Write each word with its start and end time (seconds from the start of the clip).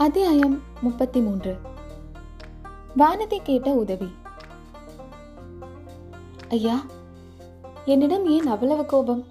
அத்தியாயம் 0.00 0.62
முப்பத்தி 0.80 1.20
மூன்று 1.20 1.56
வானதி 2.96 3.38
கேட்ட 3.42 3.72
உதவி. 3.72 4.08
ஐயா 6.48 6.80
என்னிடம் 7.84 8.26
ஏன் 8.26 8.46
அவ்வளவு 8.46 8.86
கோபம்? 8.86 9.24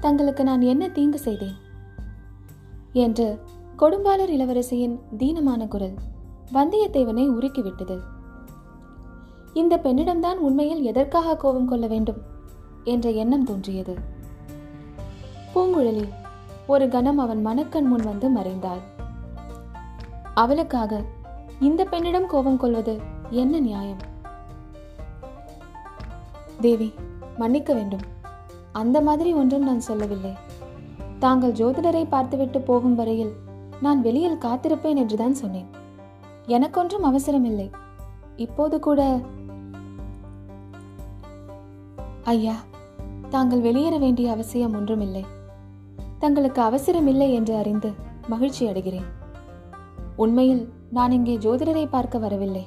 தங்களுக்கு 0.00 0.44
நான் 0.44 0.60
என்ன 0.60 0.88
தீங்கு 0.88 1.18
செய்தேன்? 1.18 1.54
என்று 2.92 3.38
கொடும்பாளர் 3.78 4.30
இளவரசியின் 4.30 4.98
தீனமான 5.18 5.68
குரல் 5.68 5.94
வந்தியத்தேவனை 6.52 7.28
உருக்கிவிட்டது. 7.28 8.00
இந்த 9.54 9.76
பெண்ணிடம்தான் 9.76 10.34
உண்மையில் 10.34 10.82
எதற்காக 10.82 11.36
கோபம் 11.36 11.68
கொள்ள 11.68 11.86
வேண்டும்? 11.86 12.22
என்ற 12.84 13.10
எண்ணம் 13.10 13.44
தோன்றியது. 13.44 13.98
பூங்குழலி 15.54 16.08
ஒரு 16.66 16.88
கணம் 16.88 17.18
அவன் 17.18 17.40
மனக்கண் 17.40 17.86
முன் 17.86 18.04
வந்து 18.04 18.28
மறைந்தாள். 18.28 18.98
அவளுக்காக 20.34 21.04
இந்த 21.60 21.84
பெண்ணிடம் 21.84 22.26
கோபம் 22.26 22.56
கொள்வது 22.56 23.00
என்ன 23.30 23.60
நியாயம்? 23.60 23.96
தேவி 26.60 26.94
மன்னிக்க 27.38 27.74
வேண்டும். 27.74 28.00
அந்த 28.72 29.00
மாதிரி 29.00 29.32
ஒன்றும் 29.32 29.62
நான் 29.62 29.80
சொல்லவில்லை. 29.80 30.32
தாங்கள் 31.18 31.52
ஜோதிடரை 31.52 32.06
பார்த்துவிட்டு 32.08 32.60
போகும் 32.60 32.94
வரையில் 32.94 33.32
நான் 33.80 34.00
வெளியில் 34.00 34.38
காத்திருப்பேன் 34.38 34.96
என்றுதான் 34.96 35.34
சொன்னேன். 35.34 35.66
எனக்கொன்றும் 36.46 37.04
அவசரமில்லை. 37.04 37.70
இப்போது 38.36 38.80
கூட 38.80 39.20
ஐயா 42.24 42.54
தாங்கள் 43.28 43.60
வெளியேற 43.60 43.98
வேண்டிய 43.98 44.32
அவசியம் 44.32 44.74
ஒன்றுமில்லை. 44.74 45.24
தங்களுக்கு 46.18 46.62
அவசரமில்லை 46.62 47.32
என்று 47.32 47.56
அறிந்து 47.56 47.92
மகிழ்ச்சி 48.28 48.66
அடைகிறேன் 48.66 49.18
உண்மையில் 50.22 50.62
நான் 50.90 51.10
இங்கே 51.10 51.34
ஜோதிடரை 51.36 51.84
பார்க்க 51.86 52.18
வரவில்லை. 52.18 52.62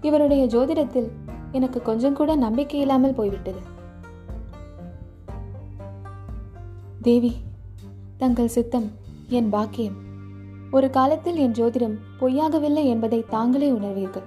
இவருடைய 0.00 0.42
ஜோதிடத்தில் 0.46 1.08
எனக்கு 1.52 1.82
கொஞ்சம் 1.82 2.14
கூட 2.14 2.30
நம்பிக்கை 2.36 2.80
இல்லாமல் 2.80 3.14
போய்விட்டது. 3.14 3.60
தேவி 7.02 7.32
தங்கள் 8.16 8.54
சித்தம் 8.56 8.88
என் 9.28 9.48
பாக்கியம். 9.48 9.98
ஒரு 10.70 10.88
காலத்தில் 10.90 11.36
என் 11.36 11.52
ஜோதிடம் 11.52 11.96
பொய்யாகவில்லை 12.20 12.84
என்பதை 12.84 13.20
தாங்களே 13.28 13.70
உணர்வீர்கள். 13.70 14.26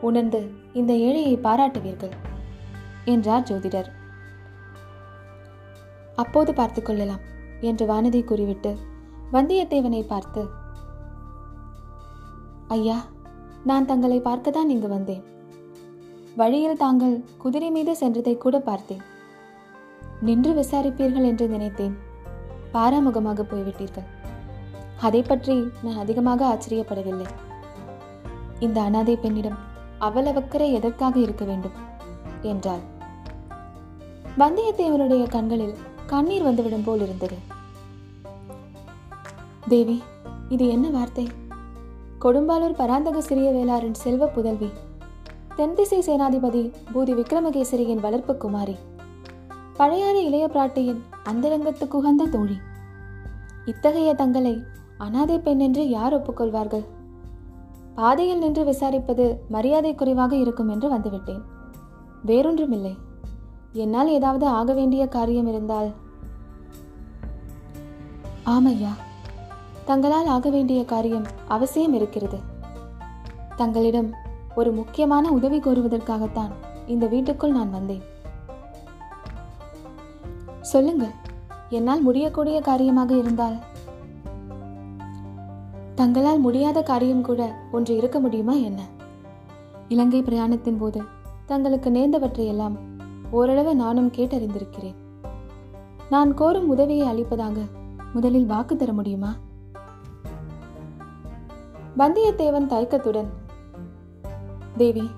உணர்ந்து 0.00 0.40
இந்த 0.72 0.92
ஏழையை 0.92 1.36
பாராட்டுவீர்கள் 1.38 2.14
என்றார் 3.04 3.48
ஜோதிடர். 3.50 3.88
அப்போது 6.14 6.52
பார்த்து 6.54 6.82
கொள்ளலாம் 6.82 7.24
என்று 7.60 7.86
வானதி 7.86 8.20
கூறிவிட்டு 8.24 8.70
வந்தியத்தேவனை 9.32 10.02
பார்த்து 10.06 10.42
ஐயா 12.68 13.04
நான் 13.64 13.86
தங்களை 13.86 14.20
பார்க்கத்தான் 14.20 14.68
இங்கு 14.68 14.88
வந்தேன். 14.88 15.24
வழியில் 16.36 16.76
தாங்கள் 16.76 17.24
குதிரை 17.38 17.70
மீது 17.70 17.96
சென்றதை 18.00 18.36
கூட 18.36 18.60
பார்த்தேன். 18.60 19.02
நின்று 20.20 20.52
விசாரிப்பீர்கள் 20.52 21.24
என்று 21.24 21.48
நினைத்தேன். 21.48 21.98
பாராமுகமாக 22.72 23.42
போய்விட்டீர்கள். 23.42 24.08
அதை 25.00 25.22
பற்றி 25.22 25.68
நான் 25.82 25.96
அதிகமாக 25.96 26.46
ஆச்சரியப்படவில்லை. 26.46 27.26
இந்த 28.58 28.80
அனாதை 28.80 29.16
பெண்ணிடம் 29.16 29.58
அவ்வளவக்கரை 30.00 30.72
எதற்காக 30.72 31.20
இருக்க 31.20 31.44
வேண்டும்? 31.44 31.72
என்றாள். 32.42 32.84
வந்தியத்தேவனுடைய 34.38 35.28
கண்களில் 35.28 35.76
கண்ணீர் 36.06 36.42
வந்துவிடும் 36.42 36.84
போல் 36.84 37.00
இருந்தது. 37.00 37.38
தேவி 39.68 40.02
இது 40.48 40.68
என்ன 40.68 40.88
வார்த்தை? 40.88 41.26
கொடும்பாலூர் 42.20 42.76
பராந்தக 42.76 43.20
சிறிய 43.20 43.50
வேளாரின் 43.50 43.94
செல்வ 43.94 44.26
புதல்வி. 44.26 44.70
தென்திசை 45.56 45.98
சேனாதிபதி 45.98 46.72
பூதி 46.94 47.12
விக்ரமகேசரியின் 47.20 48.00
வளர்ப்பு 48.00 48.36
குமாரி. 48.36 48.76
பழையாறு 49.78 50.22
இளைய 50.24 50.50
பிராட்டியின் 50.52 51.00
அந்தரங்கத்துக்கு 51.24 51.92
உகந்த 51.92 52.24
தோழி. 52.24 52.58
இத்தகைய 53.64 54.14
தங்களை 54.14 54.62
அனாதை 54.98 55.38
பெண் 55.38 55.58
என்று 55.58 55.88
யார் 55.88 56.14
ஒப்புக்கொள்வார்கள்? 56.14 56.84
பாதையில் 57.94 58.38
நின்று 58.38 58.64
விசாரிப்பது 58.64 59.36
மரியாதை 59.48 59.94
குறைவாக 59.94 60.36
இருக்கும் 60.36 60.68
என்று 60.68 60.94
வந்துவிட்டேன். 60.94 61.42
வேறொன்றுமில்லை. 62.26 62.94
என்னால் 63.72 64.08
ஏதாவது 64.08 64.46
ஆக 64.46 64.72
வேண்டிய 64.72 65.06
காரியம் 65.06 65.46
இருந்தால். 65.46 65.90
ஆமையா 68.46 68.92
தங்களால் 69.86 70.26
ஆக 70.26 70.50
வேண்டிய 70.50 70.84
காரியம் 70.84 71.26
அவசியம் 71.48 71.92
இருக்கிறது. 71.92 72.38
தங்களிடம் 73.56 74.10
ஒரு 74.54 74.72
முக்கியமான 74.72 75.30
உதவி 75.30 75.58
கோருவதற்காகத்தான் 75.58 76.50
இந்த 76.86 77.06
வீட்டுக்குள் 77.06 77.52
நான் 77.52 77.70
வந்தேன். 77.70 78.02
சொல்லுங்கள் 80.60 81.14
என்னால் 81.68 82.00
முடியக்கூடிய 82.00 82.60
காரியமாக 82.60 83.14
இருந்தால்? 83.14 83.56
தங்களால் 85.94 86.38
முடியாத 86.38 86.82
காரியம் 86.82 87.22
கூட 87.22 87.56
ஒன்று 87.72 87.96
இருக்க 87.96 88.20
முடியுமா 88.20 88.52
என்ன? 88.52 88.82
இலங்கை 89.88 90.22
பிரயாணத்தின் 90.22 90.78
போது 90.78 91.02
தங்களுக்கு 91.46 91.90
நேர்ந்தவற்றையெல்லாம் 91.90 92.76
ஓரளவு 93.30 93.74
நானும் 93.74 94.10
கேட்டறிந்திருக்கிறேன். 94.10 94.94
நான் 96.10 96.34
கோரும் 96.34 96.68
உதவியை 96.68 97.06
அளிப்பதாக 97.06 97.60
முதலில் 98.12 98.46
வாக்கு 98.46 98.76
தர 98.76 98.92
முடியுமா? 98.92 99.34
வந்தியத்தேவன் 101.98 102.66
தயக்கத்துடன் 102.66 103.28
தேவி 104.76 105.10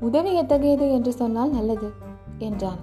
உதவி 0.00 0.34
எத்தகையது 0.34 0.92
என்று 0.92 1.12
சொன்னால் 1.12 1.50
நல்லது 1.50 1.92
என்றான். 2.38 2.80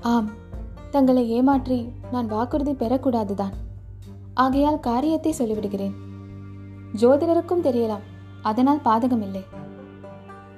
ஆம் 0.00 0.30
தங்களை 0.90 1.30
ஏமாற்றி 1.30 1.92
நான் 2.10 2.26
வாக்குறுதி 2.26 2.72
பெறக்கூடாதுதான். 2.72 3.54
ஆகையால் 4.34 4.80
காரியத்தை 4.80 5.34
சொல்லிவிடுகிறேன். 5.38 5.94
ஜோதிடருக்கும் 7.00 7.62
தெரியலாம் 7.62 8.04
அதனால் 8.42 8.84
பாதகமில்லை. 8.84 9.44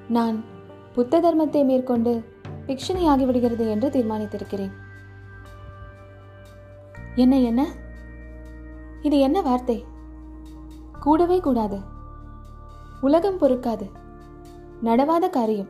நான் 0.08 0.44
புத்த 0.94 1.20
தர்மத்தை 1.20 1.64
மேற்கொண்டு 1.64 2.12
பிக்ஷனி 2.66 3.04
ஆகிவிடுகிறது 3.06 3.70
என்று 3.70 3.88
தீர்மானித்திருக்கிறேன். 3.88 4.72
என்ன 7.14 7.38
என்ன? 7.40 7.66
இது 9.02 9.18
என்ன 9.18 9.40
வார்த்தை? 9.40 9.84
கூடவே 11.06 11.40
கூடாது. 11.40 11.78
உலகம் 13.00 13.38
பொறுக்காது. 13.40 13.86
நடவாத 14.84 15.24
காரியம். 15.28 15.68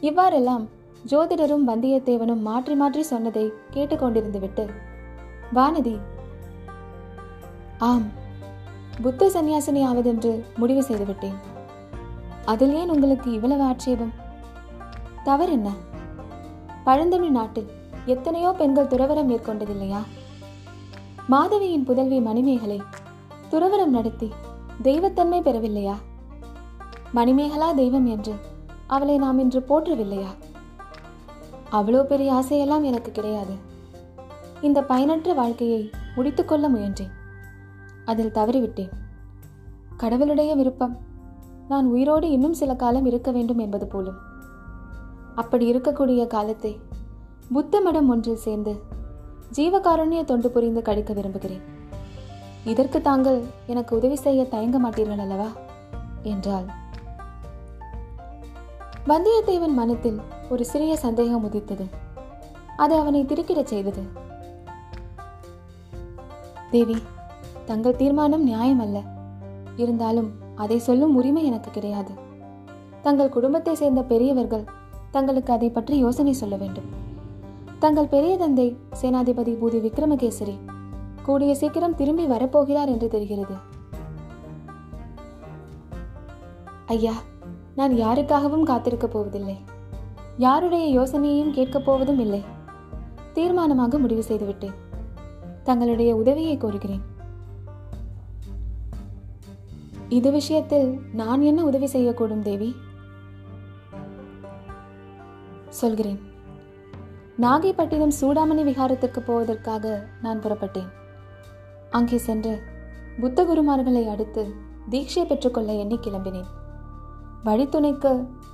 இவ்வாறெல்லாம் 0.00 0.64
ஜோதிடரும் 1.10 1.64
வந்தியத்தேவனும் 1.68 2.42
மாற்றி 2.48 2.74
மாற்றி 2.74 3.02
சொன்னதை 3.02 3.44
கேட்டுக்கொண்டிருந்து 3.70 4.40
விட்டு 4.40 4.64
வானதி 5.54 5.94
ஆம் 7.78 8.06
புத்த 9.02 9.28
சந்நியாசினி 9.28 9.82
ஆவதென்று 9.90 10.32
முடிவு 10.56 10.82
செய்துவிட்டேன் 10.82 11.38
அதில் 12.44 12.74
ஏன் 12.74 12.92
உங்களுக்கு 12.94 13.28
இவ்வளவு 13.32 13.62
ஆட்சேபம்? 13.62 14.12
தவறென்ன? 15.24 15.70
பழந்தமிழ் 16.84 17.34
நாட்டில் 17.38 17.70
எத்தனையோ 18.06 18.52
பெண்கள் 18.52 18.86
துறவரம் 18.86 19.30
மேற்கொண்டதில்லையா? 19.32 20.02
மாதவியின் 21.26 21.84
புதல்வி 21.84 22.20
மணிமேகலை 22.20 22.78
துறவரம் 23.54 23.86
நடத்தி 23.86 24.32
தெய்வத்தன்மை 24.82 25.38
பெறவில்லையா? 25.40 25.94
மணிமேகலா 27.14 27.74
தெய்வம் 27.74 28.06
என்று 28.06 28.34
அவளை 28.86 29.18
நாம் 29.18 29.38
இன்று 29.38 29.60
போற்றவில்லையா? 29.60 30.26
அவ்வளோ 31.72 32.02
பெரிய 32.02 32.32
ஆசையெல்லாம் 32.32 32.82
எனக்கு 32.82 33.10
கிடையாது. 33.10 33.54
இந்த 34.60 34.82
பயனற்ற 34.82 35.32
வாழ்க்கையை 35.32 35.90
முடித்துக்கொள்ள 36.16 36.70
முயன்றேன். 36.70 37.10
அதில் 38.04 38.32
தவறிவிட்டேன். 38.34 38.90
கடவுளுடைய 39.96 40.54
விருப்பம் 40.54 40.98
நான் 41.68 41.86
உயிரோடு 41.86 42.30
இன்னும் 42.30 42.54
சில 42.54 42.74
காலம் 42.74 43.06
இருக்க 43.06 43.30
வேண்டும் 43.30 43.58
என்பது 43.58 43.86
போலும். 43.86 44.18
அப்படி 45.34 45.72
இருக்கக்கூடிய 45.72 46.26
காலத்தை 46.26 46.80
புத்த 47.52 47.80
மடம் 47.80 48.08
ஒன்றில் 48.08 48.36
சேர்ந்து 48.36 48.82
ஜீவகாருண்ய 49.54 50.24
தொண்டு 50.24 50.50
புரிந்து 50.50 50.82
கழிக்க 50.82 51.12
விரும்புகிறேன். 51.12 51.73
இதற்கு 52.64 53.00
தாங்கள் 53.00 53.44
எனக்கு 53.66 53.96
உதவி 53.96 54.16
செய்ய 54.16 54.44
தயங்க 54.44 54.80
மாட்டீர்கள் 54.80 55.18
அல்லவா? 55.18 55.46
என்றாள். 56.22 56.64
வந்தியத்தேவன் 59.08 59.72
மனத்தில் 59.72 60.20
ஒரு 60.48 60.64
சிறிய 60.64 60.96
சந்தேகம் 60.96 61.44
உதித்தது. 61.44 61.86
அது 62.76 62.98
அவனை 62.98 63.24
திருக்கிடச் 63.24 63.64
செய்தது. 63.64 64.02
தேவி 66.70 66.96
தங்கள் 67.64 67.96
தீர்மானம் 67.96 68.42
நியாயம் 68.42 68.78
அல்ல. 68.78 69.00
இருந்தாலும் 69.76 70.32
அதை 70.54 70.78
சொல்லும் 70.78 71.16
உரிமை 71.16 71.44
எனக்கு 71.44 71.70
கிடையாது. 71.70 72.10
தங்கள் 73.02 73.28
குடும்பத்தை 73.28 73.74
சேர்ந்த 73.74 74.02
பெரியவர்கள் 74.02 74.64
தங்களுக்கு 75.10 75.52
அதை 75.52 75.70
பற்றி 75.70 75.96
யோசனை 75.96 76.32
சொல்ல 76.32 76.56
வேண்டும். 76.56 76.88
தங்கள் 77.78 78.06
பெரிய 78.06 78.36
தந்தை 78.36 78.76
சேனாதிபதி 79.02 79.52
பூதி 79.54 79.80
விக்ரமகேசரி 79.80 80.58
கூடிய 81.24 81.54
சீக்கிரம் 81.54 81.94
திரும்பி 81.94 82.26
வரப்போகிறார் 82.26 82.86
என்று 82.86 83.08
தெரிகிறது. 83.08 83.54
ஐயா 86.86 87.12
நான் 87.76 87.92
யாருக்காகவும் 87.92 88.62
காத்திருக்கப் 88.62 89.12
போவதில்லை. 89.12 89.58
யாருடைய 90.38 91.00
யோசனையையும் 91.00 91.52
கேட்கப் 91.52 91.84
போவதும் 91.84 92.18
இல்லை. 92.18 92.44
தீர்மானமாக 93.34 93.98
முடிவு 93.98 94.22
செய்துவிட்டேன். 94.22 94.74
தங்களுடைய 95.62 96.16
உதவியை 96.16 96.58
கோருகிறேன். 96.58 97.00
இது 100.08 100.30
விஷயத்தில் 100.30 101.00
நான் 101.12 101.40
என்ன 101.40 101.64
உதவி 101.64 101.86
செய்யக்கூடும் 101.86 102.42
தேவி? 102.42 102.76
சொல்கிறேன். 105.68 106.20
நாகைப்பட்டினம் 107.42 108.12
சூடாமணி 108.20 108.62
விகாரத்திற்கு 108.62 109.18
போவதற்காக 109.20 110.06
நான் 110.22 110.40
புறப்பட்டேன். 110.40 111.02
அங்கே 111.96 112.18
சென்று 112.18 112.52
புத்த 113.20 113.40
குருமார்களை 113.44 114.00
அடுத்து 114.08 114.42
தீட்சை 114.90 115.22
பெற்றுக்கொள்ள 115.24 115.72
எண்ணி 115.72 115.96
கிளம்பினேன். 115.96 116.48
வழித்துணைக்கு 117.44 118.12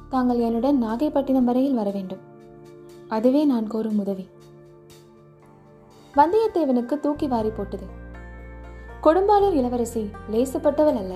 தாங்கள் 0.08 0.38
என்னுடன் 0.38 0.82
நாகைப்பட்டினம் 0.84 1.48
வரையில் 1.48 1.74
வர 1.74 1.90
வேண்டும். 1.90 2.20
அதுவே 3.08 3.44
நான் 3.44 3.66
கோரும் 3.66 3.98
உதவி. 3.98 4.28
வந்தியத்தேவனுக்கு 6.14 7.00
தூக்கி 7.00 7.28
வாரி 7.28 7.50
போட்டது. 7.50 7.86
கொடும்பாளூர் 9.02 9.58
இளவரசி 9.60 10.10
லேசுப்பட்டவள் 10.32 11.00
அல்ல. 11.02 11.14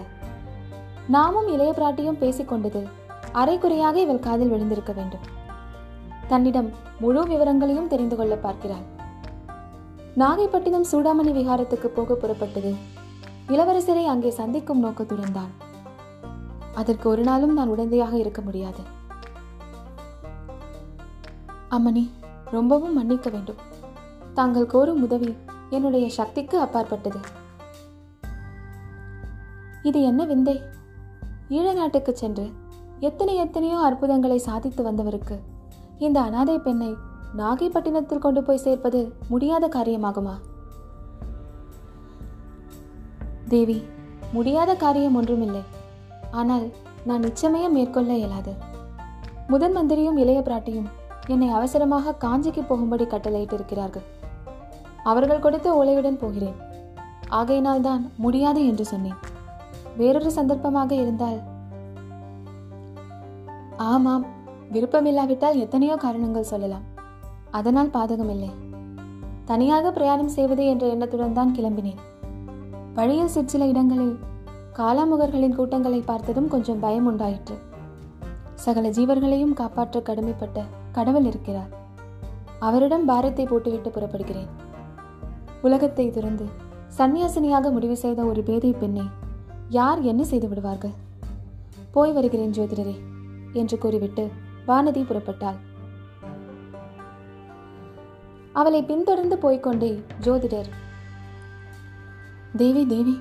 நாமும் 1.08 1.48
இளைய 1.48 1.72
பிராட்டியும் 1.76 2.22
பேசிக்கொண்டது 2.24 2.82
அரைக்குறையாக 3.32 3.96
இவள் 4.06 4.26
காதில் 4.28 4.52
விழுந்திருக்க 4.52 4.92
வேண்டும். 4.92 5.24
தன்னிடம் 6.28 6.70
முழு 7.00 7.22
விவரங்களையும் 7.24 7.88
தெரிந்து 7.88 8.16
கொள்ள 8.16 8.36
பார்க்கிறாள். 8.36 8.86
நாகைப்பட்டினம் 10.16 10.88
சூடாமணி 10.92 11.32
விகாரத்துக்கு 11.38 11.86
போக 11.86 12.14
புறப்பட்டது. 12.14 12.74
இளவரசரை 13.48 14.04
அங்கே 14.04 14.30
சந்திக்கும் 14.30 14.78
நோக்கத்துடன் 14.78 15.32
தான். 15.32 15.52
அதற்கு 16.74 17.08
ஒரு 17.08 17.22
நாளும் 17.22 17.52
நான் 17.52 17.68
உடந்தையாக 17.68 18.12
இருக்க 18.12 18.40
முடியாது. 18.42 18.82
அம்மணி 21.70 22.04
ரொம்பவும் 22.50 22.92
மன்னிக்க 22.92 23.30
வேண்டும். 23.30 23.62
தாங்கள் 24.34 24.66
கோரும் 24.66 25.02
உதவி 25.02 25.36
என்னுடைய 25.70 26.08
சக்திக்கு 26.08 26.60
அப்பாற்பட்டது. 26.60 27.20
இது 29.82 30.02
என்ன 30.02 30.24
விந்தை? 30.24 30.62
ஈழ 31.48 31.74
நாட்டுக்கு 31.74 32.16
சென்று 32.16 32.46
எத்தனை 33.00 33.34
எத்தனையோ 33.36 33.78
அற்புதங்களை 33.78 34.38
சாதித்து 34.38 34.82
வந்தவருக்கு 34.82 35.36
இந்த 35.98 36.20
அனாதை 36.20 36.58
பெண்ணை 36.58 36.94
நாகைப்பட்டினத்தில் 37.38 38.24
கொண்டு 38.24 38.42
போய் 38.42 38.64
சேர்ப்பது 38.64 39.00
முடியாத 39.28 39.68
காரியமாகுமா? 39.68 40.34
தேவி 43.48 43.78
முடியாத 44.32 44.70
காரியம் 44.74 45.16
ஒன்றுமில்லை. 45.20 45.62
ஆனால் 46.30 46.66
நான் 47.08 47.24
நிச்சயமே 47.26 47.62
மேற்கொள்ள 47.76 48.12
இயலாது. 48.20 48.52
முதன் 49.48 49.74
மந்திரியும் 49.76 50.16
இளைய 50.16 50.40
பிராட்டியும் 50.40 50.88
என்னை 51.26 51.48
அவசரமாக 51.48 52.16
காஞ்சிக்கு 52.24 52.62
போகும்படி 52.62 53.04
கட்டளையிட்டிருக்கிறார்கள். 53.04 54.06
அவர்கள் 55.02 55.44
கொடுத்த 55.46 55.68
ஓலையுடன் 55.80 56.22
போகிறேன். 56.22 56.56
ஆகையினால் 57.28 57.86
தான் 57.88 58.02
முடியாது 58.16 58.66
என்று 58.66 58.84
சொன்னேன். 58.84 59.20
வேறொரு 59.96 60.30
சந்தர்ப்பமாக 60.32 60.92
இருந்தால்? 61.02 61.38
ஆமாம் 63.92 64.24
விருப்பமில்லாவிட்டால் 64.72 65.62
எத்தனையோ 65.66 65.96
காரணங்கள் 65.96 66.52
சொல்லலாம். 66.54 66.84
அதனால் 67.58 67.94
பாதகமில்லை. 67.96 68.50
தனியாக 69.44 69.90
பிரயாணம் 69.90 70.34
செய்வது 70.36 70.64
என்ற 70.66 70.84
எண்ணத்துடன் 70.86 71.36
தான் 71.38 71.54
கிளம்பினேன். 71.56 72.00
வழியில் 72.94 73.34
சிற்சில 73.36 73.66
இடங்களில் 73.66 74.14
காலாமுகர்களின் 74.78 75.56
கூட்டங்களை 75.58 76.00
பார்த்ததும் 76.00 76.48
கொஞ்சம் 76.48 76.80
பயம் 76.80 77.06
உண்டாயிற்று. 77.06 77.56
சகல 78.64 78.88
ஜீவர்களையும் 78.88 79.56
காப்பாற்ற 79.60 80.00
கடமைப்பட்ட 80.00 80.58
கடவுள் 80.92 81.24
இருக்கிறார். 81.24 81.70
அவரிடம் 82.58 83.04
பாரத்தை 83.04 83.44
போட்டுவிட்டு 83.46 83.90
புறப்படுகிறேன். 83.90 84.50
உலகத்தை 85.62 86.06
துறந்து 86.10 86.46
சன்னியாசினியாக 86.98 87.70
முடிவு 87.70 87.96
செய்த 87.96 88.20
ஒரு 88.22 88.40
பேதை 88.42 88.72
பெண்ணை 88.72 89.04
யார் 89.68 90.00
என்ன 90.02 90.22
செய்து 90.24 90.48
விடுவார்கள்? 90.48 90.94
போய் 91.90 92.12
வருகிறேன் 92.12 92.56
ஜோதிடரே 92.56 92.96
என்று 93.52 93.78
கூறிவிட்டு 93.78 94.24
வானதி 94.66 95.02
புறப்பட்டாள். 95.02 95.58
அவளை 98.54 98.82
பின்தொடர்ந்து 98.82 99.36
போய்க்கொண்டே 99.36 100.02
ஜோதிடர். 100.20 100.70
தேவி 102.56 102.86
தேவி 102.86 103.14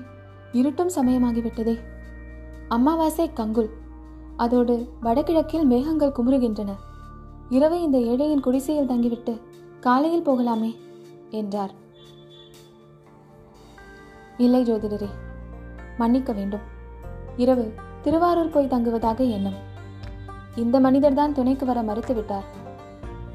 இருட்டும் 0.52 0.90
சமயமாகிவிட்டதே. 0.96 1.74
அமாவாசை 2.68 3.30
கங்குல். 3.36 3.70
அதோடு 4.36 4.76
வடகிழக்கில் 5.00 5.64
மேகங்கள் 5.64 6.16
குமுறுகின்றன. 6.18 6.72
இரவு 7.48 7.82
இந்த 7.82 7.98
ஏழையின் 7.98 8.40
குடிசையில் 8.40 8.86
தங்கிவிட்டு 8.86 9.40
காலையில் 9.80 10.26
போகலாமே 10.28 10.76
என்றார். 11.30 11.70
இல்லை 14.38 14.62
ஜோதிடரே 14.62 15.08
மன்னிக்க 15.98 16.32
வேண்டும். 16.32 16.64
இரவு 17.36 17.74
திருவாரூர் 18.02 18.50
போய் 18.50 18.68
தங்குவதாக 18.68 19.30
எண்ணம். 19.30 19.60
இந்த 20.56 20.80
மனிதர்தான் 20.80 21.32
துணைக்கு 21.32 21.66
வர 21.66 21.82
மறுத்துவிட்டார். 21.82 22.62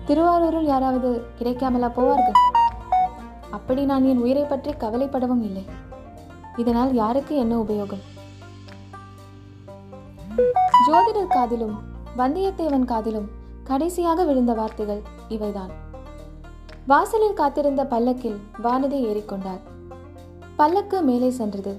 திருவாரூரில் 0.09 0.69
யாராவது 0.69 1.09
கிடைக்காமலா 1.39 1.87
போவார்கள்? 1.97 2.37
அப்படி 3.57 3.81
நான் 3.89 4.05
என் 4.11 4.21
உயிரை 4.23 4.43
பற்றி 4.43 4.71
கவலைப்படவும் 4.83 5.43
இல்லை. 5.47 5.63
இதனால் 6.61 6.91
யாருக்கு 6.99 7.33
என்ன 7.35 7.53
உபயோகம்? 7.63 8.01
ஜோதிடர் 10.85 11.33
காதிலும் 11.35 11.75
வந்தியத்தேவன் 12.21 12.87
காதிலும் 12.91 13.27
கடைசியாக 13.69 14.23
விழுந்த 14.29 14.53
வார்த்தைகள் 14.53 15.01
இவைதான். 15.35 15.73
வாசலில் 16.91 17.37
காத்திருந்த 17.41 17.85
பல்லக்கில் 17.93 18.39
வானதி 18.63 19.01
ஏறிக்கொண்டார் 19.09 19.61
பல்லக்கு 20.55 20.99
மேலே 21.09 21.29
சென்றது. 21.39 21.75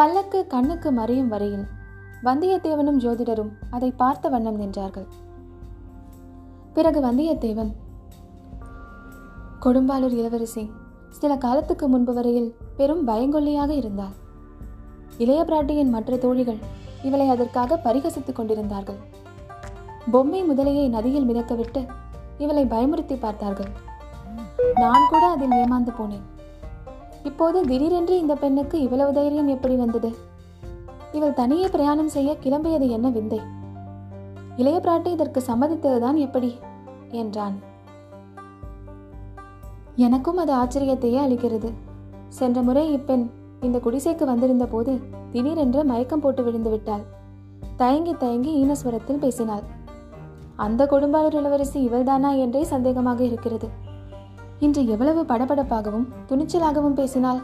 பல்லக்கு 0.00 0.40
கண்ணுக்கு 0.54 0.92
மறையும் 1.00 1.28
வரையில் 1.34 1.66
வந்தியத்தேவனும் 2.28 3.02
ஜோதிடரும் 3.04 3.52
அதை 3.70 3.92
பார்த்த 4.02 4.28
வண்ணம் 4.28 4.60
நின்றார்கள். 4.60 5.08
பிறகு 6.74 7.00
வந்தியத்தேவன் 7.00 7.72
கொடும்பாளூர் 9.60 10.12
இளவரசி 10.12 10.70
சில 11.08 11.36
காலத்துக்கு 11.36 11.88
முன்பு 11.88 12.14
வரையில் 12.14 12.54
பெரும் 12.76 13.08
பயங்கொல்லியாக 13.08 13.70
இருந்தாள் 13.70 14.14
இளைய 15.18 15.44
பிராட்டியின் 15.44 15.88
மற்ற 15.88 16.16
தோழிகள் 16.16 16.58
இவளை 17.02 17.28
அதற்காக 17.28 17.80
பரிகசித்துக் 17.84 18.32
கொண்டிருந்தார்கள். 18.32 18.96
பொம்மை 20.10 20.44
முதலையை 20.44 20.88
நதியில் 20.88 21.28
மிதக்கவிட்டு 21.28 21.86
இவளை 22.38 22.64
பயமுறுத்தி 22.64 23.16
பார்த்தார்கள். 23.20 23.70
நான் 24.74 25.08
கூட 25.10 25.26
அதில் 25.26 25.50
ஏமாந்து 25.50 25.92
போனேன். 25.98 26.24
இப்போது 27.22 27.60
திடீரென்று 27.62 28.18
இந்த 28.18 28.34
பெண்ணுக்கு 28.34 28.80
இவ்வளவு 28.80 29.12
தைரியம் 29.12 29.48
எப்படி 29.48 29.74
வந்தது? 29.74 30.16
இவள் 31.12 31.32
தனியே 31.32 31.68
பிரயாணம் 31.68 32.08
செய்ய 32.08 32.36
கிளம்பியது 32.42 32.88
என்ன 32.88 33.08
விந்தை? 33.08 33.40
இளைய 34.56 34.80
பிராட்டி 34.82 35.06
இதற்கு 35.06 35.42
சம்மதித்ததுதான் 35.46 36.14
எப்படி 36.14 36.58
என்றான். 37.10 37.56
எனக்கும் 39.96 40.36
அது 40.36 40.52
ஆச்சரியத்தையே 40.54 41.20
அளிக்கிறது. 41.26 41.70
சென்ற 42.28 42.62
முறை 42.62 42.98
இப்பெண் 42.98 43.30
இந்த 43.60 43.78
குடிசைக்கு 43.78 44.24
வந்திருந்த 44.24 44.66
போது 44.66 45.00
திடீரென்று 45.32 45.84
மயக்கம் 45.84 46.20
போட்டு 46.20 46.42
விழுந்து 46.42 46.70
விட்டாள். 46.70 47.04
தயங்கி 47.76 48.14
தயங்கி 48.14 48.52
ஈனஸ்வரத்தில் 48.64 49.18
பேசினாள். 49.18 49.62
அந்த 50.56 50.84
கொடும்பாளூர் 50.84 51.34
இளவரசி 51.34 51.88
இவள்தானா 51.88 52.38
என்றே 52.38 52.64
சந்தேகமாக 52.64 53.20
இருக்கிறது. 53.20 53.68
இன்று 54.58 54.88
எவ்வளவு 54.88 55.22
படபடப்பாகவும் 55.22 56.08
துணிச்சலாகவும் 56.28 56.98
பேசினாள் 57.00 57.40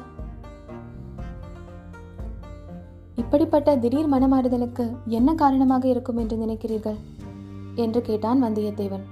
இப்படிப்பட்ட 3.21 3.77
திடீர் 3.77 4.13
மனமாறுதலுக்கு 4.13 4.85
என்ன 5.07 5.35
காரணமாக 5.35 5.89
இருக்கும் 5.89 6.17
என்று 6.17 6.37
நினைக்கிறீர்கள்? 6.37 6.99
என்று 7.75 8.01
கேட்டான் 8.03 8.43
வந்தியத்தேவன். 8.43 9.05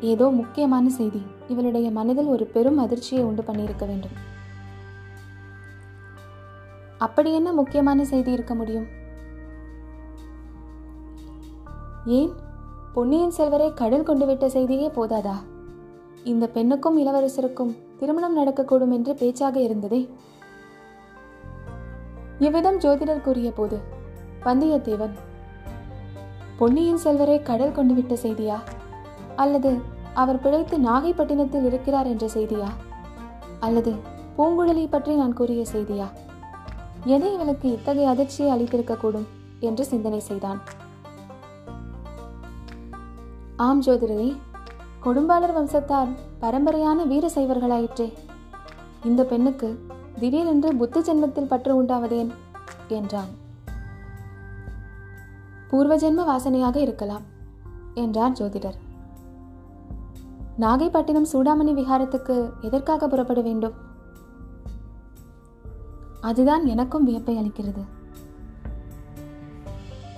ஏதோ 0.00 0.26
முக்கியமான 0.30 0.88
செய்தி. 0.88 1.22
இவளுடைய 1.48 1.90
மனதில் 1.90 2.26
ஒரு 2.26 2.44
பெரும் 2.46 2.78
அதிர்ச்சியை 2.78 3.24
உண்டு 3.24 3.42
பண்ணியிருக்க 3.42 3.86
வேண்டும். 3.86 4.16
அப்படி 6.98 7.34
என்ன 7.34 7.52
முக்கியமான 7.52 8.04
செய்தி 8.04 8.32
இருக்க 8.32 8.54
முடியும்? 8.54 8.86
ஏன்? 12.06 12.32
பொன்னியின் 12.94 13.30
செல்வரை 13.30 13.74
கடல் 13.74 14.02
கொண்டு 14.02 14.26
விட்ட 14.26 14.48
செய்தியே 14.48 14.88
போதாதா? 14.88 15.36
இந்த 16.24 16.46
பெண்ணுக்கும் 16.48 16.98
இளவரசருக்கும் 16.98 17.76
திருமணம் 17.98 18.38
நடக்கக்கூடும் 18.38 18.92
என்று 18.92 19.14
பேச்சாக 19.14 19.60
இருந்ததே. 19.60 20.02
இவ்விதம் 22.38 22.78
ஜோதிடர் 22.78 23.20
கூறிய 23.20 23.52
போது 23.52 23.80
வந்தியத்தேவன் 24.44 25.14
பொன்னியின் 26.58 26.96
செல்வரை 26.96 27.42
கடல் 27.42 27.72
கொண்டு 27.72 27.94
விட்ட 27.94 28.14
செய்தியா? 28.14 28.58
அல்லது 29.36 29.80
அவர் 30.14 30.40
பிழைத்து 30.40 30.78
நாகைப்பட்டினத்தில் 30.78 31.64
இருக்கிறார் 31.64 32.06
என்ற 32.06 32.26
செய்தியா? 32.26 32.68
அல்லது 33.60 33.94
பூங்குழலி 34.38 34.86
பற்றி 34.90 35.14
நான் 35.14 35.32
கூறிய 35.32 35.64
செய்தியா? 35.72 36.06
எதை 37.04 37.34
இவனுக்கு 37.34 37.72
இத்தகைய 37.72 38.08
அதிர்ச்சியை 38.08 38.50
அளித்திருக்கக்கூடும்? 38.52 39.26
என்று 39.60 39.84
சிந்தனை 39.84 40.20
செய்தான். 40.20 40.60
ஆம் 43.56 43.82
ஜோதிடரே 43.82 44.36
கொடும்பாளர் 45.04 45.56
வம்சத்தார் 45.58 46.08
பரம்பரையான 46.40 47.06
வீர 47.06 47.30
சைவர்களாயிற்றே. 47.34 48.12
இந்த 49.04 49.24
பெண்ணுக்கு 49.24 49.86
திடீரென்று 50.20 50.76
புத்த 50.76 51.00
ஜென்மத்தில் 51.00 51.46
பற்று 51.46 51.82
உண்டாவதேன்? 51.82 52.30
என்றான். 52.88 53.28
பூர்வ 55.70 55.96
ஜென்ம 55.96 56.24
வாசனையாக 56.28 56.76
இருக்கலாம் 56.76 57.22
என்றார் 57.94 58.32
ஜோதிடர். 58.32 58.78
நாகைப்பட்டினம் 60.60 61.26
சூடாமணி 61.32 61.74
விகாரத்துக்கு 61.74 62.50
எதற்காக 62.60 63.08
புறப்பட 63.08 63.40
வேண்டும்? 63.40 63.72
அதுதான் 66.20 66.66
எனக்கும் 66.66 67.04
வியப்பை 67.04 67.36
அளிக்கிறது. 67.36 67.82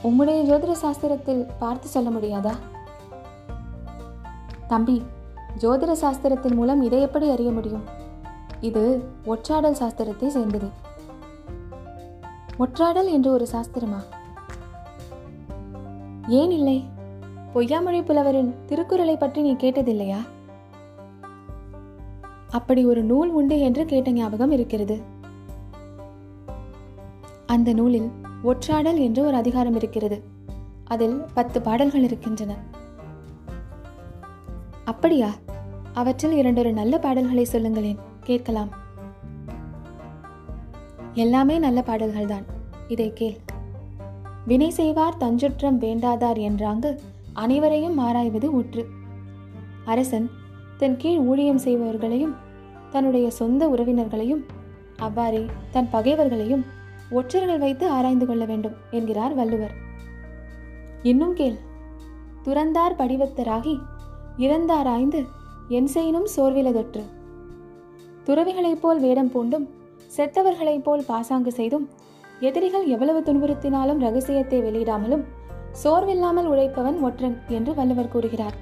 உம்முடைய 0.05 0.43
ஜோதிட 0.51 0.75
சாஸ்திரத்தில் 0.83 1.49
பார்த்து 1.59 1.89
சொல்ல 1.89 2.11
முடியாதா? 2.11 2.55
தம்பி 4.67 5.03
ஜோதிட 5.59 5.93
சாஸ்திரத்தின் 5.93 6.55
மூலம் 6.55 6.83
இதை 6.83 7.01
எப்படி 7.01 7.31
அறிய 7.31 7.51
முடியும்? 7.51 8.00
இது 8.61 9.09
ஒற்றாடல் 9.27 9.77
சாஸ்திரத்தை 9.81 10.27
சேர்ந்தது. 10.27 10.69
ஒற்றாடல் 12.59 13.11
என்று 13.11 13.33
ஒரு 13.33 13.47
சாஸ்திரமா? 13.53 14.03
ஏன் 16.29 16.51
இல்லை? 16.51 16.85
பொய்யாமொழி 17.55 18.05
புலவரின் 18.05 18.55
திருக்குறளை 18.67 19.17
பற்றி 19.17 19.43
நீ 19.43 19.53
கேட்டதில்லையா? 19.53 20.17
அப்படி 22.49 22.87
ஒரு 22.87 23.03
நூல் 23.03 23.31
உண்டு 23.31 23.61
என்று 23.61 23.85
கேட்ட 23.85 24.11
ஞாபகம் 24.11 24.51
இருக்கிறது. 24.51 25.01
அந்த 27.47 27.73
நூலில் 27.73 28.11
ஒற்றாடல் 28.45 28.99
என்று 28.99 29.25
ஒரு 29.25 29.37
அதிகாரம் 29.37 29.75
இருக்கிறது. 29.75 30.23
அதில் 30.85 31.25
பத்து 31.35 31.63
பாடல்கள் 31.63 32.03
இருக்கின்றன. 32.03 32.57
அப்படியா? 34.85 35.31
அவற்றில் 35.93 36.33
இரண்டொரு 36.33 36.73
நல்ல 36.73 36.99
பாடல்களை 36.99 37.45
சொல்லுங்களேன். 37.45 38.10
கேட்கலாம். 38.21 38.69
எல்லாமே 41.13 41.59
நல்ல 41.59 41.85
பாடல்கள்தான். 41.87 42.45
இதை 42.89 43.13
கேள். 43.13 43.37
வினை 44.47 44.71
செய்வார் 44.71 45.17
தஞ்சுற்றம் 45.17 45.81
வேண்டாதார் 45.81 46.39
என்றாங்கு 46.41 46.99
அனைவரையும் 47.33 47.99
ஆராய்வது 47.99 48.53
ஊற்று 48.53 48.89
அரசன் 49.85 50.31
தன் 50.77 50.97
கீழ் 50.97 51.19
ஊழியம் 51.19 51.59
செய்பவர்களையும் 51.59 52.35
தன்னுடைய 52.91 53.31
சொந்த 53.31 53.69
உறவினர்களையும் 53.69 54.45
அவ்வாறே 54.99 55.47
தன் 55.71 55.89
பகைவர்களையும் 55.93 56.65
ஒற்றர்கள் 57.11 57.59
வைத்து 57.59 57.89
ஆராய்ந்து 57.89 58.27
கொள்ள 58.27 58.45
வேண்டும் 58.45 58.77
என்கிறார் 58.91 59.35
வள்ளுவர். 59.35 59.75
இன்னும் 61.03 61.35
கேள். 61.35 61.59
துறந்தார் 62.43 62.97
படிவத்தராகி 62.99 63.79
இறந்தாராய்ந்து 64.37 65.25
என் 65.69 65.87
செய்யினும் 65.87 66.29
சோர்விலதொற்று. 66.37 67.03
துறவிகளைப் 68.31 68.81
போல் 68.81 68.99
வேடம் 68.99 69.31
பூண்டும் 69.35 69.65
செத்தவர்களைப் 70.17 70.83
போல் 70.83 71.05
பாசாங்கு 71.07 71.53
செய்தும் 71.53 71.87
எதிரிகள் 72.41 72.85
எவ்வளவு 72.87 73.21
துன்புறுத்தினாலும் 73.21 73.99
ரகசியத்தை 73.99 74.59
வெளியிடாமலும் 74.63 75.25
சோர்வில்லாமல் 75.83 76.51
உழைப்பவன் 76.53 76.99
ஒற்றன் 77.01 77.35
என்று 77.49 77.75
வள்ளுவர் 77.75 78.09
கூறுகிறார். 78.09 78.57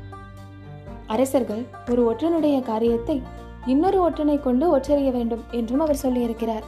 அரசர்கள் 1.07 1.63
ஒரு 1.91 2.03
ஒற்றனுடைய 2.11 2.63
காரியத்தை 2.63 3.23
இன்னொரு 3.67 4.11
ஒற்றனை 4.11 4.41
கொண்டு 4.41 4.79
ஒற்றறிய 4.79 5.11
வேண்டும் 5.11 5.45
என்றும் 5.51 5.81
அவர் 5.81 6.03
சொல்லியிருக்கிறார். 6.03 6.65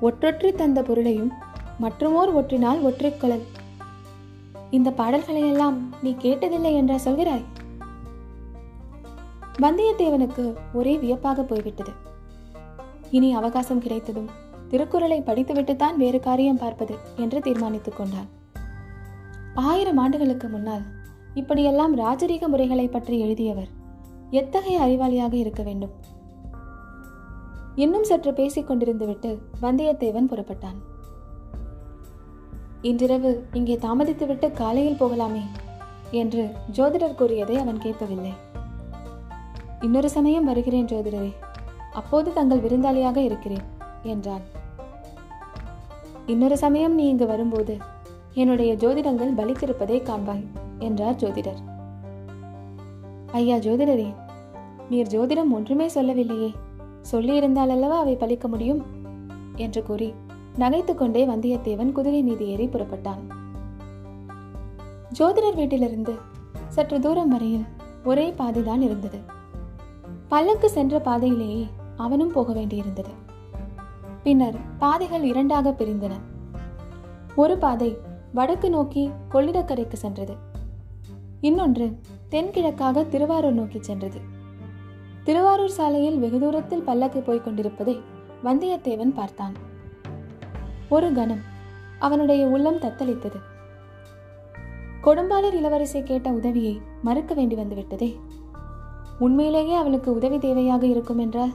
ஒற்றொற்றி 0.00 0.52
தந்த 0.52 0.82
பொருளையும் 0.82 1.30
மற்றுமோர் 1.80 2.32
ஒற்றினால் 2.40 2.82
ஒற்றிக்கொள்ளல் 2.82 3.46
இந்த 4.70 4.90
பாடல்களையெல்லாம் 4.90 5.78
நீ 6.02 6.16
கேட்டதில்லை 6.22 6.72
என்றா 6.72 6.94
சொல்கிறாய்? 7.04 7.46
வந்தியத்தேவனுக்கு 9.62 10.56
ஒரே 10.74 10.98
வியப்பாக 10.98 11.42
போய்விட்டது. 11.42 11.92
இனி 13.10 13.34
அவகாசம் 13.34 13.80
கிடைத்ததும் 13.80 14.30
திருக்குறளை 14.68 15.20
படித்துவிட்டுத்தான் 15.20 15.96
வேறு 15.96 16.20
காரியம் 16.20 16.56
பார்ப்பது 16.56 16.94
என்று 17.16 17.40
தீர்மானித்துக் 17.40 17.96
கொண்டான். 17.96 18.28
ஆயிரம் 19.54 19.96
ஆண்டுகளுக்கு 19.96 20.48
முன்னால் 20.48 20.82
இப்படியெல்லாம் 21.34 21.96
ராஜரீக 21.96 22.48
முறைகளை 22.48 22.88
பற்றி 22.88 23.20
எழுதியவர் 23.20 23.68
எத்தகைய 24.30 24.80
அறிவாளியாக 24.80 25.32
இருக்க 25.32 25.62
வேண்டும்? 25.62 25.90
இன்னும் 27.74 28.04
சற்று 28.04 28.32
பேசிக் 28.32 28.70
கொண்டிருந்துவிட்டு 28.70 29.38
வந்தியத்தேவன் 29.62 30.30
புறப்பட்டான். 30.30 30.78
இன்றிரவு 32.82 33.46
இங்கே 33.52 33.76
தாமதித்துவிட்டு 33.76 34.52
காலையில் 34.52 35.00
போகலாமே 35.00 35.42
என்று 36.10 36.50
ஜோதிடர் 36.72 37.14
கூறியதை 37.14 37.56
அவன் 37.56 37.78
கேட்கவில்லை. 37.78 38.32
இன்னொரு 39.80 40.10
சமயம் 40.10 40.44
வருகிறேன் 40.44 40.84
ஜோதிடரே. 40.84 41.34
அப்போது 41.92 42.32
தங்கள் 42.32 42.60
விருந்தாளியாக 42.60 43.16
இருக்கிறேன் 43.16 43.64
என்றான் 44.02 44.40
இன்னொரு 46.26 46.56
சமயம் 46.56 46.94
நீ 46.94 47.08
இங்கு 47.08 47.26
வரும்போது 47.26 47.76
என்னுடைய 48.34 48.74
ஜோதிடங்கள் 48.74 49.36
பலித்திருப்பதை 49.36 49.98
காண்பாய் 50.02 50.44
என்றார் 50.78 51.14
ஜோதிடர். 51.14 51.60
ஐயா 53.32 53.56
ஜோதிடரே 53.56 54.14
நீர் 54.90 55.06
ஜோதிடம் 55.06 55.50
ஒன்றுமே 55.50 55.88
சொல்லவில்லையே. 55.88 56.54
சொல்லியிருந்தால் 57.12 57.68
அல்லவா 57.68 57.98
அவை 57.98 58.16
பலிக்க 58.16 58.48
முடியும்? 58.48 58.82
என்று 59.56 59.82
கூறி 59.82 60.14
நகைத்துக்கொண்டே 60.58 61.22
வந்தியத்தேவன் 61.26 61.92
குதிரை 61.92 62.22
மீது 62.22 62.46
ஏறி 62.46 62.66
புறப்பட்டான். 62.66 63.22
ஜோதிடர் 65.18 65.54
வீட்டிலிருந்து 65.54 66.14
சற்று 66.68 67.00
தூரம் 67.00 67.28
வரையில் 67.28 67.64
ஒரே 68.04 68.34
பாதைதான் 68.38 68.80
இருந்தது. 68.80 69.34
பல்லக்கு 70.28 70.70
சென்ற 70.70 71.00
பாதையிலேயே 71.00 71.66
அவனும் 71.96 72.32
போக 72.32 72.52
வேண்டியிருந்தது. 72.52 73.12
பின்னர் 74.22 74.56
பாதைகள் 74.78 75.22
இரண்டாக 75.22 75.70
பிரிந்தன. 75.70 76.10
ஒரு 77.36 77.58
பாதை 77.58 77.96
வடக்கு 78.34 78.70
நோக்கி 78.70 79.10
கொள்ளிடக்கரைக்கு 79.30 79.92
சென்றது. 79.92 80.36
இன்னொன்று 81.40 82.00
தென்கிழக்காக 82.30 83.08
திருவாரூர் 83.08 83.52
நோக்கி 83.52 83.78
சென்றது. 83.82 84.20
திருவாரூர் 85.24 85.68
சாலையில் 85.68 86.18
வெகு 86.18 86.38
தூரத்தில் 86.38 86.82
பல்லக்கு 86.82 87.20
போய்க் 87.20 87.44
கொண்டிருப்பதை 87.44 88.00
வந்தியத்தேவன் 88.44 89.14
பார்த்தான். 89.14 89.52
ஒரு 90.88 91.12
கணம் 91.12 91.40
அவனுடைய 91.98 92.46
உள்ளம் 92.46 92.78
தத்தளித்தது. 92.78 93.36
கொடும்பாளர் 95.02 95.54
இளவரசி 95.54 96.02
கேட்ட 96.02 96.30
உதவியை 96.30 96.80
மறுக்க 97.02 97.34
வேண்டி 97.34 97.56
வந்துவிட்டதே. 97.56 98.16
உண்மையிலேயே 99.18 99.74
அவளுக்கு 99.74 100.14
உதவி 100.14 100.36
தேவையாக 100.36 100.82
இருக்கும் 100.82 101.18
என்றால் 101.18 101.52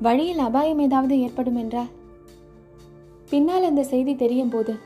வழியில் 0.00 0.38
அபாயம் 0.38 0.78
ஏதாவது 0.78 1.20
ஏற்படும் 1.20 1.56
என்றால் 1.56 1.88
பின்னால் 3.30 3.64
அந்த 3.64 3.82
செய்தி 3.82 4.16
தெரியும் 4.16 4.48
போது 4.48 4.78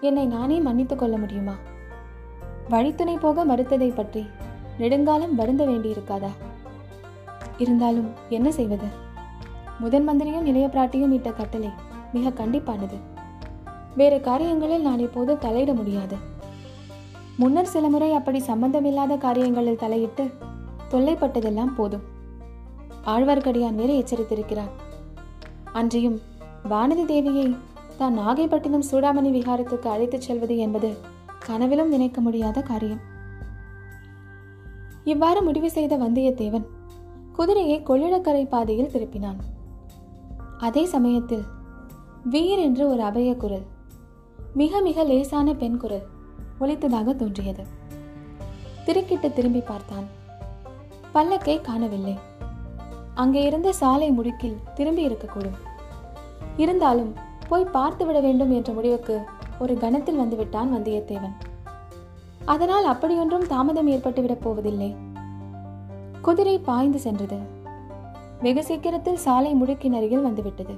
என்னை 0.00 0.26
நானே 0.26 0.58
மன்னித்துக் 0.58 0.98
கொள்ள 0.98 1.16
முடியுமா? 1.16 1.54
வழித்துணை 2.68 3.16
போக 3.16 3.44
மறுத்ததை 3.44 3.94
பற்றி 3.94 4.26
நெடுங்காலம் 4.78 5.34
வருந்த 5.34 5.66
வேண்டியிருக்காதா? 5.66 6.30
இருந்தாலும் 7.58 8.10
என்ன 8.28 8.50
செய்வது? 8.50 8.86
முதன் 9.78 10.08
மந்திரியும் 10.08 10.46
இளைய 10.46 10.66
பிராட்டியும் 10.66 11.12
இட்ட 11.12 11.30
கட்டளை 11.30 11.70
மிக 12.12 12.44
கண்டிப்பானது. 12.44 12.96
வேறு 13.94 14.20
காரியங்களில் 14.20 14.82
நான் 14.82 14.98
இப்போது 14.98 15.34
தலையிட 15.34 15.74
முடியாது. 15.74 16.16
முன்னர் 17.36 17.66
சில 17.66 17.88
முறை 17.88 18.12
அப்படி 18.12 18.38
சம்பந்தமில்லாத 18.38 19.16
காரியங்களில் 19.16 19.76
தலையிட்டு 19.76 20.50
தொல்லைப்பட்டதெல்லாம் 20.92 21.74
போதும். 21.76 22.04
ஆழ்வார்க்கடியான் 23.04 23.74
வேறு 23.74 23.94
எச்சரித்திருக்கிறார். 23.98 24.72
அன்றியும் 25.72 26.20
வானதி 26.70 27.04
தேவியை 27.12 27.56
தான் 27.96 28.18
நாகைப்பட்டினம் 28.18 28.88
சூடாமணி 28.90 29.30
விகாரத்துக்கு 29.38 29.86
அழைத்துச் 29.86 30.20
செல்வது 30.20 30.56
என்பது 30.56 30.96
கனவிலும் 31.46 31.88
நினைக்க 31.88 32.20
முடியாத 32.20 32.60
காரியம். 32.60 33.00
இவ்வாறு 35.04 35.42
முடிவு 35.42 35.70
செய்த 35.70 35.96
வந்தியத்தேவன் 35.96 36.66
குதிரையை 37.32 37.82
கொள்ளிடக்கரை 37.82 38.44
பாதையில் 38.48 38.92
திருப்பினான். 38.94 39.40
அதே 40.58 40.84
சமயத்தில் 40.84 41.44
வீர் 42.24 42.58
என்று 42.58 42.88
ஒரு 42.88 43.02
அபய 43.02 43.36
குரல் 43.36 43.64
மிக 44.54 44.80
மிக 44.80 45.04
லேசான 45.04 45.54
பெண் 45.54 45.76
குரல் 45.76 46.06
ஒலித்ததாக 46.60 47.16
தோன்றியது. 47.16 47.64
திருக்கிட்டு 48.86 49.32
திரும்பி 49.32 49.60
பார்த்தான். 49.60 50.06
பல்லக்கை 51.14 51.60
காணவில்லை. 51.60 52.18
அங்கே 53.14 53.42
இருந்த 53.42 53.72
சாலை 53.72 54.10
முடுக்கில் 54.10 54.56
திரும்பி 54.74 55.08
இருக்கக்கூடும். 55.08 55.58
இருந்தாலும் 56.56 57.14
போய் 57.48 57.64
பார்த்து 57.64 58.06
விட 58.06 58.20
வேண்டும் 58.20 58.52
என்ற 58.52 58.72
முடிவுக்கு 58.72 59.20
ஒரு 59.58 59.78
கணத்தில் 59.78 60.18
வந்துவிட்டான் 60.18 60.72
வந்தியத்தேவன். 60.74 61.34
அதனால் 62.44 62.84
அப்படியொன்றும் 62.84 63.46
தாமதம் 63.46 63.88
ஏற்பட்டுவிடப் 63.88 64.40
போவதில்லை. 64.40 64.94
குதிரை 66.22 66.58
பாய்ந்து 66.58 66.98
சென்றது. 66.98 67.38
வெகு 68.40 68.64
சீக்கிரத்தில் 68.64 69.16
சாலை 69.16 69.54
முடுக்கின் 69.54 69.92
அருகில் 69.92 70.22
வந்துவிட்டது. 70.22 70.74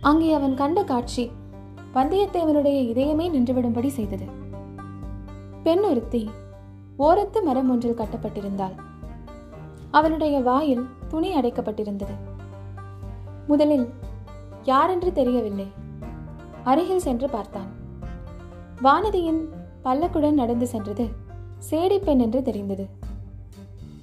அங்கே 0.00 0.32
அவன் 0.32 0.54
கண்ட 0.54 0.84
காட்சி 0.84 1.30
வந்தியத்தேவனுடைய 1.94 2.78
இதயமே 2.92 3.26
நின்றுவிடும்படி 3.30 3.86
செய்தது. 3.86 4.26
பெண் 5.62 5.78
ஒருத்தி 5.78 6.30
ஓரத்து 6.98 7.42
மரம் 7.44 7.70
ஒன்றில் 7.70 7.98
கட்டப்பட்டிருந்தாள். 7.98 8.74
அவளுடைய 9.90 10.40
வாயில் 10.40 10.86
துணி 11.08 11.34
அடைக்கப்பட்டிருந்தது. 11.34 12.14
முதலில் 13.46 13.88
யாரென்று 14.62 15.12
தெரியவில்லை. 15.12 15.66
அருகில் 16.64 16.98
சென்று 16.98 17.30
பார்த்தான். 17.30 17.70
வானதியின் 18.82 19.40
பல்லக்குடன் 19.84 20.32
நடந்து 20.32 20.66
சென்றது 20.66 21.08
சேடி 21.70 21.98
பெண் 21.98 22.18
என்று 22.18 22.42
தெரிந்தது. 22.42 22.88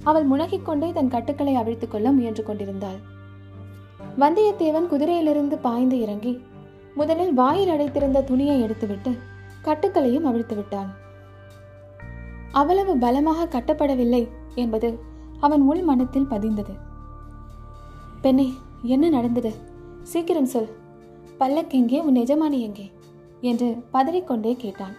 அவள் 0.03 0.25
முனகிக் 0.25 0.65
கொண்டே 0.65 0.91
தன் 0.91 1.09
கட்டுக்களை 1.09 1.55
அவிழ்த்துக் 1.55 1.91
கொள்ள 1.91 2.11
முயன்று 2.11 2.43
கொண்டிருந்தாள். 2.43 3.19
வந்தியத்தேவன் 4.19 4.87
குதிரையிலிருந்து 4.87 5.55
பாய்ந்து 5.55 5.99
இறங்கி 5.99 6.43
முதலில் 6.95 7.33
வாயில் 7.33 7.69
அடைத்திருந்த 7.69 8.21
துணியை 8.21 8.61
எடுத்துவிட்டு 8.61 9.17
கட்டுக்களையும் 9.61 10.25
அவிழ்த்து 10.25 10.55
விட்டான் 10.55 11.09
அவ்வளவு 12.51 12.97
பலமாக 12.97 13.45
கட்டப்படவில்லை 13.45 14.27
என்பது 14.55 14.99
அவன் 15.39 15.61
உள் 15.61 15.81
மனத்தில் 15.81 16.27
பதிந்தது. 16.29 16.73
பெண்ணே 18.21 18.53
என்ன 18.83 19.09
நடந்தது? 19.09 19.53
சீக்கிரம் 20.03 20.45
சொல். 20.45 20.69
பல்லக்கெங்கே 21.39 21.99
உன் 21.99 22.15
எஜமானி 22.15 22.59
எங்கே? 22.59 22.91
என்று 23.41 23.83
பதறிக்கொண்டே 23.91 24.55
கேட்டான். 24.55 24.95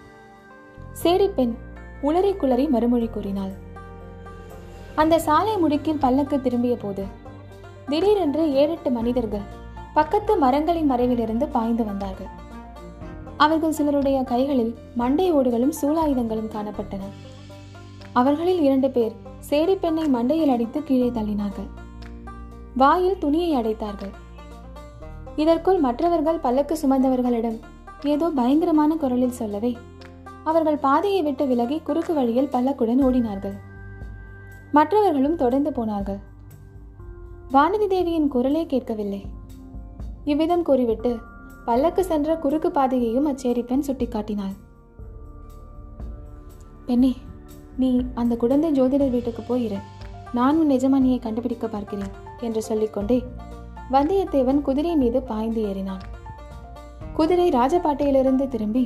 சேரி 0.92 1.28
பெண் 1.28 1.54
உளறி 2.02 2.32
குளறி 2.37 2.68
மறுமொழி 2.68 3.06
கூறினாள். 3.06 3.52
அந்த 4.94 5.18
சாலை 5.18 5.56
முடுக்கில் 5.56 6.00
பல்லக்கு 6.00 6.40
திரும்பிய 6.40 6.76
போது 6.76 7.04
திடீரென்று 7.88 8.52
ஏழெட்டு 8.52 8.90
மனிதர்கள் 8.90 9.47
பக்கத்து 9.94 10.38
மரங்களின் 10.38 10.90
மறைவிலிருந்து 10.90 11.47
பாய்ந்து 11.47 11.85
வந்தார்கள். 11.85 12.30
அவர்கள் 13.37 13.73
சிலருடைய 13.73 14.23
கைகளில் 14.23 14.78
மண்டை 14.94 15.35
ஓடுகளும் 15.35 15.76
சூலாயுதங்களும் 15.82 16.52
காணப்பட்டன. 16.54 17.02
அவர்களில் 18.12 18.61
இரண்டு 18.61 18.90
பேர் 18.90 19.14
சேடி 19.49 19.75
பெண்ணை 19.75 20.04
மண்டையில் 20.14 20.52
அடித்து 20.52 20.83
கீழே 20.83 21.09
தள்ளினார்கள். 21.11 21.69
வாயில் 22.76 23.19
துணியை 23.19 23.50
அடைத்தார்கள். 23.61 24.12
இதற்குள் 25.37 25.78
மற்றவர்கள் 25.78 26.38
பல்லக்கு 26.38 26.75
சுமந்தவர்களிடம் 26.83 27.59
ஏதோ 28.04 28.28
பயங்கரமான 28.28 28.97
குரலில் 28.97 29.38
சொல்லவே 29.40 29.73
அவர்கள் 30.45 30.76
பாதையை 30.76 31.23
விட்டு 31.23 31.47
விலகி 31.47 31.78
குறுக்கு 31.78 32.14
வழியில் 32.14 32.52
பல்லக்குடன் 32.52 33.02
ஓடினார்கள். 33.07 33.57
மற்றவர்களும் 34.73 35.37
தொடர்ந்து 35.37 35.73
போனார்கள். 35.73 36.21
வானதி 37.52 37.87
தேவியின் 37.87 38.28
குரலே 38.28 38.66
கேட்கவில்லை. 38.66 39.23
இவ்விதம் 40.25 40.62
கூறிவிட்டு 40.62 41.19
பல்லக்கு 41.64 42.04
சென்ற 42.04 42.37
குறுக்கு 42.37 42.71
பாதையையும் 42.71 43.25
அச்சேரி 43.25 43.62
பெண் 43.62 43.85
சுட்டிக்காட்டினாள். 43.87 44.57
பெண்ணே 46.87 47.12
நீ 47.82 47.90
அந்த 48.14 48.34
குழந்தை 48.36 48.68
ஜோதிடர் 48.80 49.14
வீட்டுக்கு 49.14 49.42
போயிரு 49.48 49.78
நான் 50.32 50.58
உன் 50.58 50.72
எஜமானியை 50.76 51.18
கண்டுபிடிக்க 51.20 51.66
பார்க்கிறேன் 51.68 52.12
என்று 52.40 52.62
சொல்லிக்கொண்டே 52.62 53.18
வந்தியத்தேவன் 53.92 54.60
குதிரை 54.60 54.92
மீது 54.96 55.18
பாய்ந்து 55.30 55.62
ஏறினான். 55.70 56.04
குதிரை 57.14 57.48
ராஜபாட்டையிலிருந்து 57.50 58.46
திரும்பி 58.48 58.84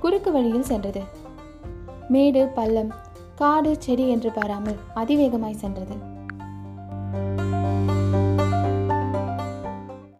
குறுக்கு 0.00 0.30
வழியில் 0.32 0.68
சென்றது. 0.70 1.02
மேடு 2.08 2.42
பள்ளம் 2.54 2.92
காடு 3.40 3.72
செடி 3.84 4.04
என்று 4.08 4.30
பாராமல் 4.30 4.78
அதிவேகமாய் 4.94 5.62
சென்றது. 5.62 5.96